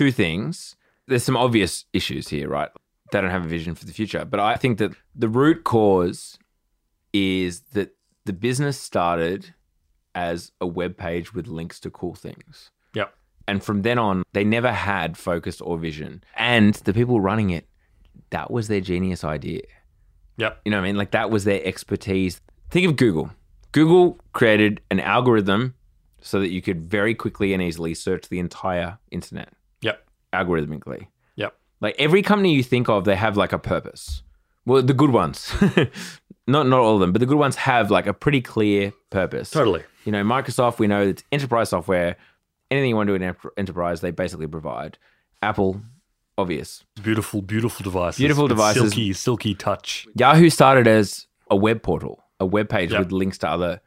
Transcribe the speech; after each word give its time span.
two 0.00 0.10
things. 0.10 0.76
There's 1.08 1.22
some 1.22 1.36
obvious 1.36 1.84
issues 1.92 2.28
here, 2.28 2.48
right? 2.48 2.70
They 3.12 3.20
don't 3.20 3.28
have 3.28 3.44
a 3.44 3.48
vision 3.48 3.74
for 3.74 3.84
the 3.84 3.92
future. 3.92 4.24
But 4.24 4.40
I 4.40 4.56
think 4.56 4.78
that 4.78 4.92
the 5.14 5.28
root 5.28 5.62
cause 5.62 6.38
is 7.12 7.60
that 7.74 7.94
the 8.24 8.32
business 8.32 8.80
started 8.80 9.52
as 10.14 10.52
a 10.58 10.66
web 10.66 10.96
page 10.96 11.34
with 11.34 11.46
links 11.48 11.78
to 11.80 11.90
cool 11.90 12.14
things. 12.14 12.70
Yep. 12.94 13.12
And 13.46 13.62
from 13.62 13.82
then 13.82 13.98
on, 13.98 14.22
they 14.32 14.42
never 14.42 14.72
had 14.72 15.18
focus 15.18 15.60
or 15.60 15.76
vision. 15.76 16.24
And 16.34 16.72
the 16.76 16.94
people 16.94 17.20
running 17.20 17.50
it, 17.50 17.68
that 18.30 18.50
was 18.50 18.68
their 18.68 18.80
genius 18.80 19.22
idea. 19.22 19.64
Yep. 20.38 20.62
You 20.64 20.70
know 20.70 20.78
what 20.78 20.84
I 20.84 20.86
mean? 20.86 20.96
Like 20.96 21.10
that 21.10 21.30
was 21.30 21.44
their 21.44 21.62
expertise. 21.62 22.40
Think 22.70 22.86
of 22.86 22.96
Google. 22.96 23.32
Google 23.72 24.18
created 24.32 24.80
an 24.90 24.98
algorithm 24.98 25.74
so 26.22 26.40
that 26.40 26.48
you 26.48 26.62
could 26.62 26.80
very 26.80 27.14
quickly 27.14 27.52
and 27.52 27.62
easily 27.62 27.92
search 27.92 28.30
the 28.30 28.38
entire 28.38 28.96
internet. 29.10 29.52
Algorithmically. 30.32 31.06
Yep. 31.36 31.54
Like 31.80 31.96
every 31.98 32.22
company 32.22 32.54
you 32.54 32.62
think 32.62 32.88
of, 32.88 33.04
they 33.04 33.16
have 33.16 33.36
like 33.36 33.52
a 33.52 33.58
purpose. 33.58 34.22
Well, 34.66 34.82
the 34.82 34.94
good 34.94 35.10
ones, 35.10 35.52
not 36.46 36.66
not 36.66 36.80
all 36.80 36.94
of 36.94 37.00
them, 37.00 37.12
but 37.12 37.20
the 37.20 37.26
good 37.26 37.38
ones 37.38 37.56
have 37.56 37.90
like 37.90 38.06
a 38.06 38.12
pretty 38.14 38.40
clear 38.40 38.92
purpose. 39.10 39.50
Totally. 39.50 39.82
You 40.04 40.12
know, 40.12 40.22
Microsoft, 40.22 40.78
we 40.78 40.86
know 40.86 41.02
it's 41.02 41.24
enterprise 41.32 41.70
software. 41.70 42.16
Anything 42.70 42.90
you 42.90 42.96
want 42.96 43.08
to 43.08 43.18
do 43.18 43.24
in 43.24 43.34
enterprise, 43.56 44.00
they 44.00 44.10
basically 44.12 44.46
provide. 44.46 44.96
Apple, 45.42 45.80
obvious. 46.38 46.84
Beautiful, 47.02 47.42
beautiful 47.42 47.82
devices. 47.82 48.18
Beautiful 48.18 48.46
devices. 48.48 48.82
Silky, 48.92 49.12
silky 49.12 49.54
touch. 49.54 50.06
Yahoo 50.14 50.50
started 50.50 50.86
as 50.86 51.26
a 51.50 51.56
web 51.56 51.82
portal, 51.82 52.22
a 52.38 52.46
web 52.46 52.68
page 52.68 52.92
Yep. 52.92 52.98
with 53.00 53.12
links 53.12 53.38
to 53.38 53.48
other 53.48 53.80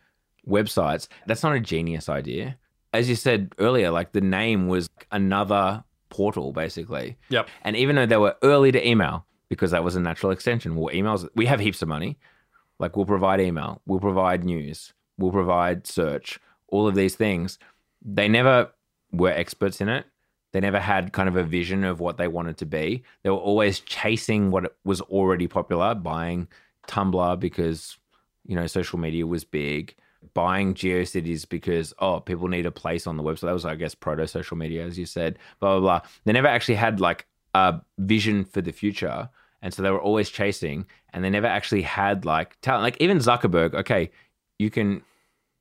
websites. 0.47 1.07
That's 1.27 1.43
not 1.43 1.53
a 1.55 1.59
genius 1.59 2.09
idea. 2.09 2.57
As 2.91 3.07
you 3.09 3.15
said 3.15 3.53
earlier, 3.57 3.89
like 3.89 4.11
the 4.11 4.21
name 4.21 4.67
was 4.67 4.89
another 5.11 5.83
portal, 6.13 6.53
basically. 6.53 7.17
Yep. 7.29 7.49
And 7.63 7.75
even 7.75 7.95
though 7.95 8.05
they 8.05 8.17
were 8.17 8.37
early 8.43 8.71
to 8.71 8.87
email, 8.87 9.25
because 9.49 9.71
that 9.71 9.83
was 9.83 9.95
a 9.95 9.99
natural 9.99 10.31
extension, 10.31 10.75
well, 10.75 10.93
emails, 10.93 11.27
we 11.35 11.47
have 11.47 11.59
heaps 11.59 11.81
of 11.81 11.87
money. 11.87 12.17
Like 12.79 12.95
we'll 12.95 13.05
provide 13.05 13.39
email, 13.39 13.81
we'll 13.85 13.99
provide 13.99 14.43
news, 14.43 14.93
we'll 15.17 15.31
provide 15.31 15.87
search, 15.87 16.39
all 16.67 16.87
of 16.87 16.95
these 16.95 17.15
things. 17.15 17.59
They 18.03 18.27
never 18.27 18.71
were 19.11 19.31
experts 19.31 19.81
in 19.81 19.89
it. 19.89 20.05
They 20.51 20.59
never 20.59 20.79
had 20.79 21.13
kind 21.13 21.29
of 21.29 21.35
a 21.35 21.43
vision 21.43 21.83
of 21.83 21.99
what 21.99 22.17
they 22.17 22.27
wanted 22.27 22.57
to 22.57 22.65
be. 22.65 23.03
They 23.23 23.29
were 23.29 23.37
always 23.37 23.79
chasing 23.79 24.51
what 24.51 24.75
was 24.83 25.01
already 25.01 25.47
popular, 25.47 25.95
buying 25.95 26.47
Tumblr 26.87 27.39
because, 27.39 27.97
you 28.45 28.55
know, 28.55 28.67
social 28.67 28.99
media 28.99 29.25
was 29.25 29.43
big, 29.45 29.95
buying 30.33 30.73
GeoCities 30.73 31.47
because, 31.47 31.93
oh, 31.99 32.19
people 32.19 32.47
need 32.47 32.65
a 32.65 32.71
place 32.71 33.07
on 33.07 33.17
the 33.17 33.23
website. 33.23 33.41
That 33.41 33.53
was, 33.53 33.65
I 33.65 33.75
guess, 33.75 33.95
proto 33.95 34.27
social 34.27 34.57
media, 34.57 34.85
as 34.85 34.97
you 34.97 35.05
said, 35.05 35.37
blah, 35.59 35.79
blah, 35.79 35.79
blah. 35.79 36.09
They 36.25 36.33
never 36.33 36.47
actually 36.47 36.75
had 36.75 36.99
like 36.99 37.27
a 37.53 37.81
vision 37.97 38.45
for 38.45 38.61
the 38.61 38.71
future. 38.71 39.29
And 39.61 39.73
so 39.73 39.81
they 39.81 39.91
were 39.91 40.01
always 40.01 40.29
chasing 40.29 40.85
and 41.13 41.23
they 41.23 41.29
never 41.29 41.47
actually 41.47 41.83
had 41.83 42.25
like 42.25 42.59
talent. 42.61 42.83
Like 42.83 42.97
even 42.99 43.19
Zuckerberg, 43.19 43.73
okay, 43.75 44.11
you 44.59 44.69
can 44.69 45.01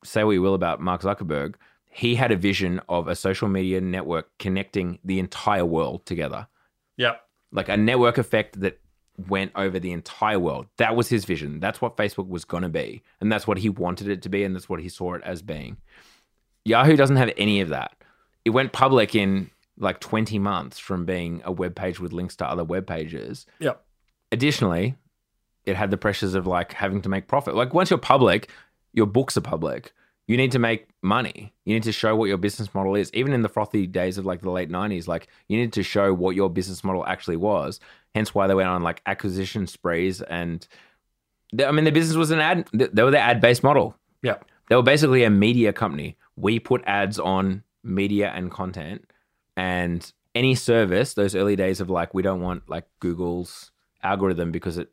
say 0.03 0.23
what 0.23 0.31
you 0.31 0.41
will 0.41 0.55
about 0.55 0.81
Mark 0.81 1.01
Zuckerberg. 1.01 1.55
He 1.89 2.15
had 2.15 2.31
a 2.31 2.35
vision 2.35 2.81
of 2.89 3.07
a 3.07 3.15
social 3.15 3.47
media 3.47 3.79
network 3.79 4.29
connecting 4.39 4.99
the 5.03 5.19
entire 5.19 5.65
world 5.65 6.05
together 6.05 6.47
Yep. 6.97 7.21
like 7.51 7.69
a 7.69 7.77
network 7.77 8.17
effect 8.17 8.59
that 8.61 8.79
went 9.27 9.51
over 9.55 9.79
the 9.79 9.91
entire 9.91 10.39
world. 10.39 10.67
That 10.77 10.95
was 10.95 11.09
his 11.09 11.25
vision. 11.25 11.59
That's 11.59 11.81
what 11.81 11.97
Facebook 11.97 12.27
was 12.27 12.45
going 12.45 12.63
to 12.63 12.69
be. 12.69 13.03
And 13.21 13.31
that's 13.31 13.47
what 13.47 13.59
he 13.59 13.69
wanted 13.69 14.07
it 14.07 14.21
to 14.23 14.29
be. 14.29 14.43
And 14.43 14.55
that's 14.55 14.69
what 14.69 14.79
he 14.79 14.89
saw 14.89 15.13
it 15.13 15.21
as 15.23 15.41
being. 15.41 15.77
Yahoo 16.65 16.95
doesn't 16.95 17.17
have 17.17 17.31
any 17.37 17.61
of 17.61 17.69
that. 17.69 17.95
It 18.45 18.51
went 18.51 18.71
public 18.71 19.15
in 19.15 19.49
like 19.77 19.99
20 19.99 20.39
months 20.39 20.79
from 20.79 21.05
being 21.05 21.41
a 21.45 21.51
web 21.51 21.75
page 21.75 21.99
with 21.99 22.13
links 22.13 22.35
to 22.37 22.47
other 22.49 22.63
web 22.63 22.87
pages. 22.87 23.45
Yep. 23.59 23.83
Additionally, 24.31 24.95
it 25.65 25.75
had 25.75 25.91
the 25.91 25.97
pressures 25.97 26.35
of 26.35 26.47
like 26.47 26.73
having 26.73 27.01
to 27.01 27.09
make 27.09 27.27
profit. 27.27 27.55
Like 27.55 27.73
once 27.73 27.89
you're 27.89 27.99
public, 27.99 28.49
your 28.93 29.05
books 29.05 29.37
are 29.37 29.41
public. 29.41 29.93
You 30.27 30.37
need 30.37 30.51
to 30.53 30.59
make 30.59 30.87
money. 31.01 31.53
You 31.65 31.73
need 31.73 31.83
to 31.83 31.91
show 31.91 32.15
what 32.15 32.29
your 32.29 32.37
business 32.37 32.73
model 32.73 32.95
is. 32.95 33.11
Even 33.13 33.33
in 33.33 33.41
the 33.41 33.49
frothy 33.49 33.87
days 33.87 34.17
of 34.17 34.25
like 34.25 34.41
the 34.41 34.51
late 34.51 34.69
90s, 34.69 35.07
like 35.07 35.27
you 35.49 35.57
need 35.57 35.73
to 35.73 35.83
show 35.83 36.13
what 36.13 36.35
your 36.35 36.49
business 36.49 36.83
model 36.83 37.05
actually 37.05 37.35
was. 37.37 37.79
Hence 38.15 38.33
why 38.33 38.47
they 38.47 38.53
went 38.55 38.69
on 38.69 38.83
like 38.83 39.01
acquisition 39.05 39.67
sprees 39.67 40.21
and 40.21 40.65
they- 41.51 41.65
I 41.65 41.71
mean 41.71 41.83
the 41.83 41.91
business 41.91 42.15
was 42.15 42.31
an 42.31 42.39
ad 42.39 42.67
they 42.73 43.03
were 43.03 43.11
the 43.11 43.19
ad-based 43.19 43.63
model. 43.63 43.95
Yeah. 44.21 44.37
They 44.69 44.75
were 44.75 44.83
basically 44.83 45.23
a 45.25 45.29
media 45.29 45.73
company. 45.73 46.15
We 46.37 46.59
put 46.59 46.83
ads 46.85 47.19
on 47.19 47.63
media 47.83 48.31
and 48.33 48.49
content 48.49 49.05
and 49.57 50.09
any 50.35 50.55
service, 50.55 51.13
those 51.13 51.35
early 51.35 51.55
days 51.55 51.79
of 51.81 51.89
like, 51.89 52.13
we 52.13 52.23
don't 52.23 52.41
want 52.41 52.67
like 52.69 52.85
Google's 52.99 53.71
algorithm 54.01 54.51
because 54.51 54.77
it 54.77 54.89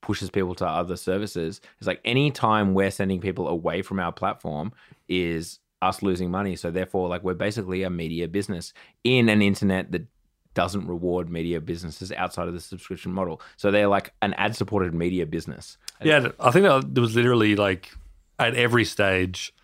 pushes 0.00 0.30
people 0.30 0.54
to 0.56 0.66
other 0.66 0.96
services. 0.96 1.60
It's 1.78 1.86
like 1.86 2.00
any 2.04 2.30
time 2.30 2.74
we're 2.74 2.90
sending 2.90 3.20
people 3.20 3.48
away 3.48 3.82
from 3.82 3.98
our 3.98 4.12
platform 4.12 4.72
is 5.08 5.58
us 5.82 6.02
losing 6.02 6.30
money. 6.30 6.56
So 6.56 6.70
therefore, 6.70 7.08
like 7.08 7.22
we're 7.22 7.34
basically 7.34 7.82
a 7.82 7.90
media 7.90 8.28
business 8.28 8.72
in 9.04 9.28
an 9.28 9.42
internet 9.42 9.92
that 9.92 10.06
doesn't 10.54 10.86
reward 10.86 11.30
media 11.30 11.60
businesses 11.60 12.10
outside 12.12 12.48
of 12.48 12.54
the 12.54 12.60
subscription 12.60 13.12
model. 13.12 13.40
So 13.56 13.70
they're 13.70 13.86
like 13.86 14.12
an 14.22 14.34
ad 14.34 14.56
supported 14.56 14.94
media 14.94 15.26
business. 15.26 15.78
Yeah, 16.02 16.30
I 16.40 16.50
think 16.50 16.64
there 16.64 17.00
was 17.00 17.14
literally 17.14 17.54
like 17.54 17.92
at 18.38 18.54
every 18.54 18.84
stage, 18.84 19.54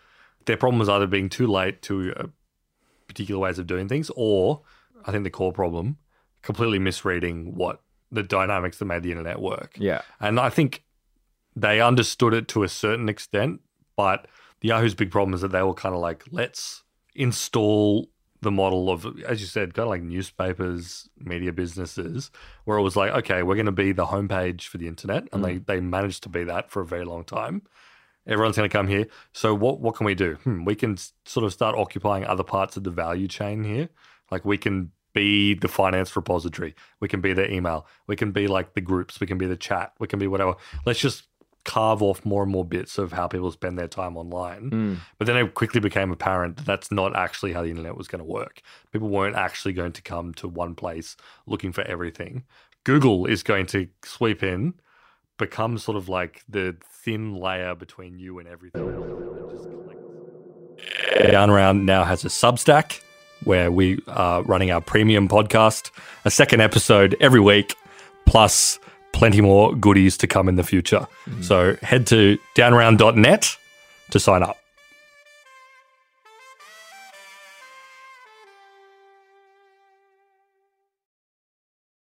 their 0.47 0.57
problem 0.57 0.79
was 0.79 0.89
either 0.89 1.07
being 1.07 1.29
too 1.29 1.47
late 1.47 1.83
to 1.83 2.13
uh, 2.17 2.27
particular 3.09 3.41
ways 3.41 3.59
of 3.59 3.67
doing 3.67 3.89
things, 3.89 4.11
or 4.15 4.63
I 5.05 5.13
think 5.13 5.25
the 5.25 5.31
core 5.31 5.53
problem, 5.53 5.97
completely 6.43 6.79
misreading 6.79 7.55
what 7.55 7.81
the 8.11 8.23
dynamics 8.23 8.79
that 8.79 8.85
made 8.85 9.03
the 9.03 9.11
internet 9.11 9.41
work. 9.41 9.77
Yeah. 9.79 10.03
And 10.21 10.39
I 10.39 10.51
think 10.51 10.85
they 11.57 11.81
understood 11.81 12.35
it 12.35 12.49
to 12.49 12.63
a 12.63 12.69
certain 12.69 13.09
extent, 13.09 13.61
but 13.97 14.27
the 14.61 14.69
Yahoo's 14.69 14.95
big 14.95 15.11
problem 15.11 15.35
is 15.35 15.41
that 15.41 15.53
they 15.53 15.63
were 15.63 15.75
kind 15.75 15.95
of 15.95 16.01
like, 16.01 16.25
let's 16.31 16.83
install 17.15 18.09
the 18.41 18.51
model 18.51 18.91
of, 18.91 19.07
as 19.27 19.41
you 19.41 19.47
said, 19.47 19.75
kind 19.75 19.85
of 19.85 19.91
like 19.91 20.03
newspapers, 20.03 21.09
media 21.19 21.53
businesses, 21.53 22.31
where 22.65 22.79
it 22.79 22.83
was 22.83 22.95
like, 22.95 23.11
okay, 23.13 23.43
we're 23.43 23.57
going 23.57 23.67
to 23.67 23.73
be 23.73 23.93
the 23.93 24.07
homepage 24.07 24.63
for 24.63 24.79
the 24.79 24.87
internet, 24.87 25.29
and 25.33 25.45
they 25.45 25.59
they 25.59 25.81
managed 25.81 26.23
to 26.25 26.29
be 26.29 26.45
that 26.45 26.71
for 26.71 26.83
a 26.83 26.87
very 26.87 27.05
long 27.05 27.25
time. 27.25 27.63
Everyone's 28.27 28.57
going 28.57 28.69
to 28.69 28.73
come 28.73 28.89
here. 28.89 29.07
So 29.33 29.55
what 29.55 29.81
what 29.81 29.97
can 29.97 30.07
we 30.07 30.15
do? 30.15 30.35
Hmm, 30.45 30.65
we 30.65 30.75
can 30.75 30.97
sort 31.25 31.45
of 31.45 31.53
start 31.53 31.75
occupying 31.77 32.25
other 32.25 32.45
parts 32.45 32.77
of 32.77 32.85
the 32.85 32.91
value 32.91 33.29
chain 33.29 33.65
here. 33.65 33.89
Like 34.31 34.45
we 34.45 34.59
can 34.59 34.93
be 35.15 35.55
the 35.55 35.69
finance 35.69 36.15
repository. 36.15 36.75
We 37.01 37.09
can 37.09 37.21
be 37.21 37.33
the 37.33 37.51
email. 37.51 37.87
We 38.07 38.17
can 38.17 38.33
be 38.33 38.47
like 38.47 38.75
the 38.75 38.81
groups. 38.81 39.21
We 39.21 39.27
can 39.27 39.39
be 39.39 39.47
the 39.47 39.57
chat. 39.57 39.93
We 39.99 40.07
can 40.07 40.19
be 40.19 40.27
whatever. 40.27 40.57
Let's 40.85 40.99
just 40.99 41.25
carve 41.65 42.03
off 42.03 42.25
more 42.27 42.43
and 42.43 42.53
more 42.53 42.65
bits 42.65 42.99
of 42.99 43.13
how 43.13 43.27
people 43.27 43.51
spend 43.51 43.79
their 43.79 43.89
time 43.89 44.17
online. 44.17 44.71
Mm. 44.71 44.97
But 45.19 45.27
then 45.27 45.37
it 45.39 45.55
quickly 45.55 45.81
became 45.81 46.11
apparent 46.11 46.57
that 46.59 46.67
that's 46.67 46.93
not 46.93 47.17
actually 47.17 47.55
how 47.55 47.63
the 47.63 47.71
internet 47.71 47.97
was 47.97 48.07
going 48.07 48.19
to 48.19 48.31
work. 48.31 48.61
People 48.93 49.09
weren't 49.09 49.37
actually 49.37 49.73
going 49.73 49.93
to 49.93 50.03
come 50.03 50.35
to 50.35 50.49
one 50.49 50.75
place 50.75 51.17
looking 51.47 51.73
for 51.73 51.83
everything. 51.83 52.45
Google 52.85 53.25
is 53.25 53.43
going 53.43 53.65
to 53.67 53.89
sweep 54.05 54.43
in, 54.43 54.75
become 55.39 55.79
sort 55.79 55.97
of 55.97 56.09
like 56.09 56.43
the 56.49 56.77
thin 56.85 57.35
layer 57.35 57.75
between 57.75 58.19
you 58.19 58.39
and 58.39 58.47
everything. 58.47 58.83
and 58.83 58.95
just. 61.17 61.31
Down 61.31 61.51
Round 61.51 61.87
now 61.87 62.05
has 62.05 62.25
a 62.25 62.29
Substack 62.29 63.01
where 63.45 63.71
we 63.71 64.01
are 64.09 64.43
running 64.43 64.71
our 64.71 64.81
premium 64.81 65.29
podcast, 65.29 65.91
a 66.25 66.31
second 66.31 66.61
episode 66.61 67.17
every 67.21 67.41
week, 67.41 67.75
plus 68.27 68.79
plenty 69.13 69.41
more 69.41 69.75
goodies 69.75 70.17
to 70.19 70.27
come 70.27 70.49
in 70.49 70.57
the 70.57 70.65
future. 70.65 71.07
Mm-hmm. 71.27 71.43
So 71.43 71.77
head 71.83 72.07
to 72.09 72.39
downround.net 72.55 73.57
to 74.11 74.21
sign 74.21 74.43
up. 74.43 74.59